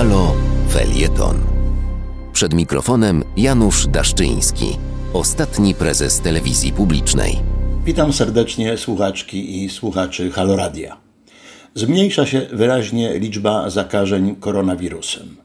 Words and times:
Halo 0.00 0.34
Felieton. 0.68 1.36
Przed 2.32 2.54
mikrofonem 2.54 3.24
Janusz 3.36 3.86
Daszczyński, 3.86 4.66
ostatni 5.12 5.74
prezes 5.74 6.20
telewizji 6.20 6.72
publicznej. 6.72 7.36
Witam 7.84 8.12
serdecznie 8.12 8.76
słuchaczki 8.76 9.64
i 9.64 9.68
słuchaczy 9.68 10.30
Haloradia. 10.30 10.96
Zmniejsza 11.74 12.26
się 12.26 12.46
wyraźnie 12.52 13.18
liczba 13.18 13.70
zakażeń 13.70 14.36
koronawirusem. 14.36 15.36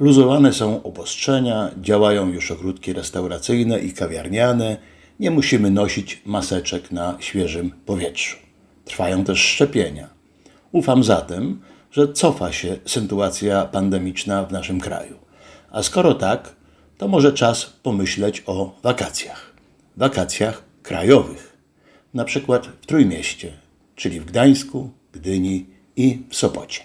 Luzowane 0.00 0.52
są 0.52 0.82
obostrzenia, 0.82 1.70
działają 1.80 2.28
już 2.28 2.50
ogródki 2.50 2.92
restauracyjne 2.92 3.78
i 3.78 3.92
kawiarniane, 3.92 4.76
nie 5.20 5.30
musimy 5.30 5.70
nosić 5.70 6.22
maseczek 6.26 6.92
na 6.92 7.16
świeżym 7.20 7.70
powietrzu. 7.86 8.36
Trwają 8.84 9.24
też 9.24 9.38
szczepienia. 9.38 10.08
Ufam 10.72 11.04
zatem, 11.04 11.60
że 11.94 12.08
cofa 12.08 12.52
się 12.52 12.76
sytuacja 12.86 13.64
pandemiczna 13.64 14.44
w 14.44 14.52
naszym 14.52 14.80
kraju. 14.80 15.18
A 15.70 15.82
skoro 15.82 16.14
tak, 16.14 16.56
to 16.98 17.08
może 17.08 17.32
czas 17.32 17.64
pomyśleć 17.82 18.42
o 18.46 18.74
wakacjach. 18.82 19.52
Wakacjach 19.96 20.62
krajowych. 20.82 21.56
Na 22.14 22.24
przykład 22.24 22.66
w 22.66 22.86
Trójmieście, 22.86 23.52
czyli 23.96 24.20
w 24.20 24.24
Gdańsku, 24.24 24.90
Gdyni 25.12 25.66
i 25.96 26.18
w 26.30 26.36
Sopocie. 26.36 26.80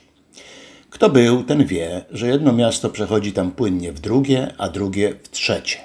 Kto 0.90 1.10
był, 1.10 1.44
ten 1.44 1.66
wie, 1.66 2.06
że 2.12 2.28
jedno 2.28 2.54
miasto 2.54 2.90
przechodzi 2.90 3.34
tam 3.34 3.52
płynnie 3.52 3.92
w 3.92 4.00
drugie, 4.00 4.54
a 4.58 4.70
drugie 4.70 5.16
w 5.24 5.30
trzecie. 5.30 5.80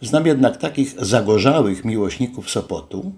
Znam 0.00 0.26
jednak 0.26 0.56
takich 0.56 0.94
zagorzałych 1.04 1.84
miłośników 1.84 2.50
Sopotu, 2.50 3.12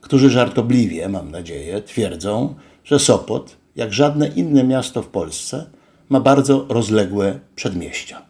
którzy 0.00 0.30
żartobliwie, 0.30 1.08
mam 1.08 1.30
nadzieję, 1.30 1.82
twierdzą, 1.82 2.54
że 2.84 2.98
Sopot, 2.98 3.59
jak 3.76 3.92
żadne 3.92 4.28
inne 4.28 4.64
miasto 4.64 5.02
w 5.02 5.08
Polsce, 5.08 5.66
ma 6.08 6.20
bardzo 6.20 6.66
rozległe 6.68 7.40
przedmieścia. 7.56 8.22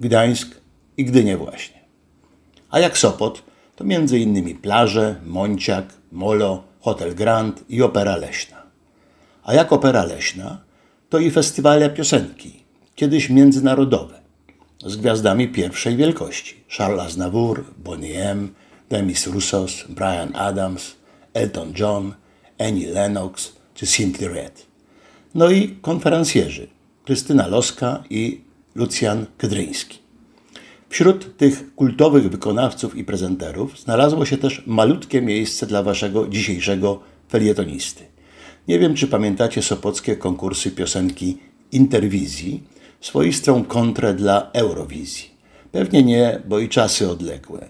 Gdańsk 0.00 0.60
i 0.96 1.04
Gdynię 1.04 1.36
właśnie. 1.36 1.80
A 2.70 2.78
jak 2.78 2.98
Sopot, 2.98 3.42
to 3.76 3.84
między 3.84 4.18
innymi 4.18 4.54
plaże, 4.54 5.20
Monciak, 5.26 5.86
Molo, 6.12 6.62
Hotel 6.80 7.14
Grand 7.14 7.64
i 7.68 7.82
Opera 7.82 8.16
Leśna. 8.16 8.62
A 9.44 9.54
jak 9.54 9.72
Opera 9.72 10.04
Leśna, 10.04 10.60
to 11.08 11.18
i 11.18 11.30
festiwale 11.30 11.90
piosenki, 11.90 12.62
kiedyś 12.94 13.30
międzynarodowe, 13.30 14.20
z 14.86 14.96
gwiazdami 14.96 15.48
pierwszej 15.48 15.96
wielkości. 15.96 16.64
Charles 16.68 17.00
Aznavour, 17.00 17.64
Bonnie 17.78 18.30
M., 18.30 18.54
Demis 18.88 19.26
Roussos, 19.26 19.84
Brian 19.88 20.36
Adams, 20.36 20.96
Elton 21.34 21.72
John, 21.78 22.14
Annie 22.58 22.90
Lennox 22.90 23.52
czy 23.74 23.86
Simply 23.86 24.28
Red. 24.28 24.66
No 25.36 25.50
i 25.50 25.76
konferencjerzy 25.82 26.66
Krystyna 27.04 27.46
Loska 27.46 28.04
i 28.10 28.40
Lucjan 28.74 29.26
Kedryński. 29.38 29.98
Wśród 30.88 31.36
tych 31.36 31.74
kultowych 31.74 32.30
wykonawców 32.30 32.96
i 32.96 33.04
prezenterów 33.04 33.80
znalazło 33.80 34.24
się 34.24 34.38
też 34.38 34.62
malutkie 34.66 35.22
miejsce 35.22 35.66
dla 35.66 35.82
waszego 35.82 36.28
dzisiejszego 36.28 37.00
felietonisty. 37.28 38.04
Nie 38.68 38.78
wiem, 38.78 38.94
czy 38.94 39.06
pamiętacie 39.06 39.62
sopockie 39.62 40.16
konkursy 40.16 40.70
piosenki 40.70 41.38
Interwizji, 41.72 42.62
swoistą 43.00 43.64
kontrę 43.64 44.14
dla 44.14 44.50
Eurowizji. 44.52 45.30
Pewnie 45.72 46.02
nie, 46.02 46.42
bo 46.48 46.58
i 46.58 46.68
czasy 46.68 47.10
odległe. 47.10 47.68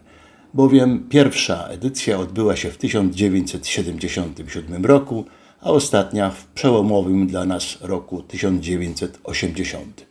Bowiem 0.55 1.09
pierwsza 1.09 1.69
edycja 1.69 2.19
odbyła 2.19 2.57
się 2.57 2.71
w 2.71 2.79
1977 2.79 4.87
roku, 4.87 5.25
a 5.61 5.71
ostatnia 5.71 6.31
w 6.31 6.47
przełomowym 6.47 7.27
dla 7.27 7.45
nas 7.45 7.79
roku 7.81 8.23
1980. 8.23 10.07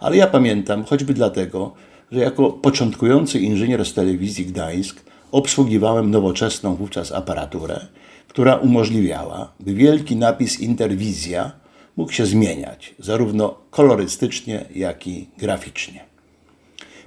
Ale 0.00 0.16
ja 0.16 0.26
pamiętam, 0.26 0.84
choćby 0.84 1.14
dlatego, 1.14 1.72
że 2.12 2.20
jako 2.20 2.50
początkujący 2.50 3.40
inżynier 3.40 3.84
z 3.84 3.94
telewizji 3.94 4.46
Gdańsk 4.46 5.04
obsługiwałem 5.32 6.10
nowoczesną 6.10 6.76
wówczas 6.76 7.12
aparaturę, 7.12 7.86
która 8.28 8.56
umożliwiała, 8.56 9.52
by 9.60 9.74
wielki 9.74 10.16
napis 10.16 10.60
Interwizja 10.60 11.52
mógł 11.96 12.12
się 12.12 12.26
zmieniać, 12.26 12.94
zarówno 12.98 13.54
kolorystycznie, 13.70 14.64
jak 14.74 15.06
i 15.06 15.28
graficznie. 15.38 16.04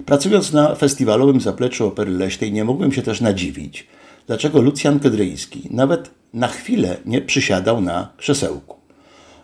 Pracując 0.06 0.52
na 0.52 0.74
festiwalowym 0.74 1.40
zapleczu 1.40 1.86
Opery 1.86 2.10
Leśnej 2.10 2.52
nie 2.52 2.64
mogłem 2.64 2.92
się 2.92 3.02
też 3.02 3.20
nadziwić, 3.20 3.86
dlaczego 4.28 4.60
Lucjan 4.60 5.00
Kedryński 5.00 5.68
nawet 5.70 6.10
na 6.34 6.48
chwilę 6.48 6.96
nie 7.06 7.20
przysiadał 7.20 7.80
na 7.80 8.12
krzesełku. 8.16 8.76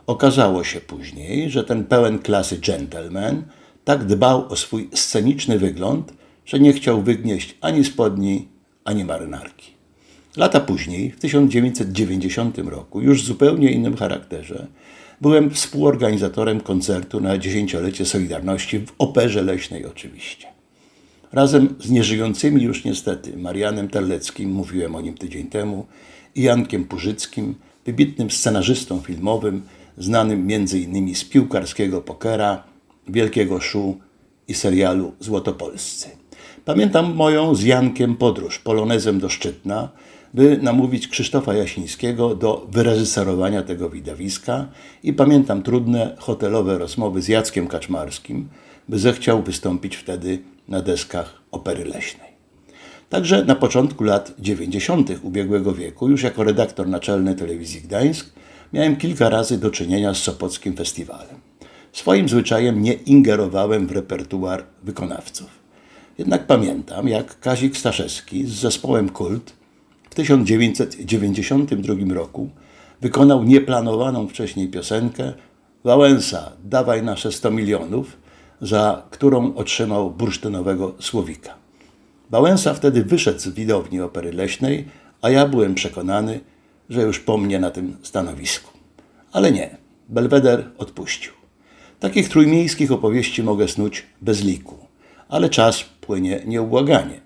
Okazało 0.06 0.64
się 0.64 0.80
później, 0.80 1.50
że 1.50 1.64
ten 1.64 1.84
pełen 1.84 2.18
klasy 2.18 2.58
gentleman 2.58 3.42
tak 3.84 4.04
dbał 4.04 4.48
o 4.48 4.56
swój 4.56 4.90
sceniczny 4.94 5.58
wygląd, 5.58 6.12
że 6.46 6.60
nie 6.60 6.72
chciał 6.72 7.02
wygnieść 7.02 7.56
ani 7.60 7.84
spodni, 7.84 8.48
ani 8.84 9.04
marynarki. 9.04 9.70
Lata 10.36 10.60
później, 10.60 11.10
w 11.10 11.20
1990 11.20 12.58
roku, 12.58 13.00
już 13.00 13.22
w 13.22 13.26
zupełnie 13.26 13.70
innym 13.70 13.96
charakterze, 13.96 14.66
byłem 15.20 15.50
współorganizatorem 15.50 16.60
koncertu 16.60 17.20
na 17.20 17.38
dziesięciolecie 17.38 18.06
Solidarności 18.06 18.78
w 18.78 18.92
Operze 18.98 19.42
Leśnej 19.42 19.86
oczywiście. 19.86 20.53
Razem 21.34 21.74
z 21.80 21.90
nieżyjącymi 21.90 22.62
już 22.62 22.84
niestety 22.84 23.36
Marianem 23.36 23.88
Terleckim, 23.88 24.50
mówiłem 24.50 24.94
o 24.94 25.00
nim 25.00 25.14
tydzień 25.14 25.46
temu, 25.46 25.86
i 26.34 26.42
Jankiem 26.42 26.84
Purzyckim, 26.84 27.54
wybitnym 27.86 28.30
scenarzystą 28.30 29.00
filmowym, 29.00 29.62
znanym 29.98 30.48
m.in. 30.50 31.14
z 31.14 31.24
piłkarskiego 31.24 32.00
pokera, 32.00 32.62
Wielkiego 33.08 33.60
Szu 33.60 33.98
i 34.48 34.54
serialu 34.54 35.12
Złotopolscy. 35.20 36.08
Pamiętam 36.64 37.14
moją 37.14 37.54
z 37.54 37.62
Jankiem 37.62 38.16
podróż 38.16 38.58
polonezem 38.58 39.20
do 39.20 39.28
Szczytna, 39.28 39.88
by 40.34 40.58
namówić 40.62 41.08
Krzysztofa 41.08 41.54
Jasińskiego 41.54 42.34
do 42.34 42.66
wyreżyserowania 42.70 43.62
tego 43.62 43.90
widowiska 43.90 44.68
i 45.02 45.12
pamiętam 45.12 45.62
trudne 45.62 46.16
hotelowe 46.18 46.78
rozmowy 46.78 47.22
z 47.22 47.28
Jackiem 47.28 47.66
Kaczmarskim, 47.66 48.48
by 48.88 48.98
zechciał 48.98 49.42
wystąpić 49.42 49.96
wtedy 49.96 50.38
na 50.68 50.82
deskach 50.82 51.42
opery 51.50 51.84
leśnej. 51.84 52.34
Także 53.08 53.44
na 53.44 53.54
początku 53.54 54.04
lat 54.04 54.34
90. 54.38 55.10
ubiegłego 55.22 55.72
wieku, 55.72 56.08
już 56.08 56.22
jako 56.22 56.44
redaktor 56.44 56.88
naczelny 56.88 57.34
telewizji 57.34 57.80
Gdańsk, 57.80 58.32
miałem 58.72 58.96
kilka 58.96 59.28
razy 59.28 59.58
do 59.58 59.70
czynienia 59.70 60.14
z 60.14 60.18
Sopockim 60.18 60.76
Festiwalem. 60.76 61.40
Swoim 61.92 62.28
zwyczajem 62.28 62.82
nie 62.82 62.92
ingerowałem 62.92 63.86
w 63.86 63.92
repertuar 63.92 64.64
wykonawców. 64.82 65.64
Jednak 66.18 66.46
pamiętam, 66.46 67.08
jak 67.08 67.40
Kazik 67.40 67.76
Staszewski 67.76 68.46
z 68.46 68.52
zespołem 68.52 69.08
Kult 69.08 69.52
w 70.10 70.14
1992 70.14 72.14
roku 72.14 72.50
wykonał 73.00 73.44
nieplanowaną 73.44 74.28
wcześniej 74.28 74.68
piosenkę 74.68 75.32
Wałęsa, 75.84 76.52
dawaj 76.64 77.02
nasze 77.02 77.32
100 77.32 77.50
milionów, 77.50 78.16
za 78.60 79.02
którą 79.10 79.54
otrzymał 79.54 80.10
bursztynowego 80.10 80.94
słowika. 81.00 81.54
Wałęsa 82.30 82.74
wtedy 82.74 83.04
wyszedł 83.04 83.38
z 83.38 83.48
widowni 83.48 84.00
opery 84.00 84.32
leśnej, 84.32 84.84
a 85.22 85.30
ja 85.30 85.48
byłem 85.48 85.74
przekonany, 85.74 86.40
że 86.90 87.02
już 87.02 87.20
po 87.20 87.38
mnie 87.38 87.58
na 87.58 87.70
tym 87.70 87.96
stanowisku. 88.02 88.70
Ale 89.32 89.52
nie, 89.52 89.76
Belweder 90.08 90.70
odpuścił. 90.78 91.32
Takich 92.00 92.28
trójmiejskich 92.28 92.92
opowieści 92.92 93.42
mogę 93.42 93.68
snuć 93.68 94.06
bez 94.20 94.44
liku, 94.44 94.76
ale 95.28 95.50
czas 95.50 95.84
płynie 96.00 96.42
nieubłaganie. 96.46 97.20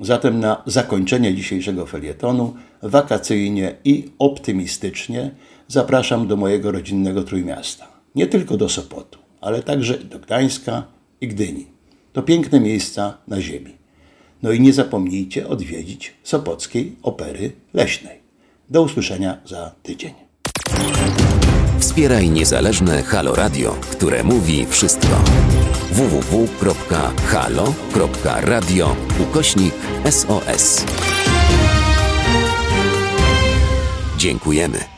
Zatem 0.00 0.40
na 0.40 0.62
zakończenie 0.66 1.34
dzisiejszego 1.34 1.86
felietonu 1.86 2.54
wakacyjnie 2.82 3.74
i 3.84 4.10
optymistycznie 4.18 5.30
zapraszam 5.68 6.26
do 6.26 6.36
mojego 6.36 6.72
rodzinnego 6.72 7.22
Trójmiasta. 7.22 7.88
Nie 8.14 8.26
tylko 8.26 8.56
do 8.56 8.68
Sopotu, 8.68 9.18
ale 9.40 9.62
także 9.62 9.98
do 9.98 10.18
Gdańska 10.18 10.82
i 11.20 11.28
Gdyni. 11.28 11.66
To 12.12 12.22
piękne 12.22 12.60
miejsca 12.60 13.18
na 13.28 13.40
ziemi. 13.40 13.76
No 14.42 14.52
i 14.52 14.60
nie 14.60 14.72
zapomnijcie 14.72 15.48
odwiedzić 15.48 16.14
Sopockiej 16.22 16.96
Opery 17.02 17.52
Leśnej. 17.74 18.18
Do 18.70 18.82
usłyszenia 18.82 19.38
za 19.44 19.74
tydzień. 19.82 20.14
Wspieraj 21.78 22.30
niezależne 22.30 23.02
Halo 23.02 23.34
Radio, 23.34 23.76
które 23.92 24.24
mówi 24.24 24.66
wszystko. 24.66 25.20
www.halo.radio 25.92 26.56
ukośnik 29.20 29.74
SOS. 30.10 30.84
Dziękujemy. 34.16 34.97